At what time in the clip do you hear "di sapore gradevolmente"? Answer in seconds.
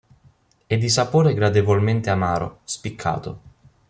0.79-2.09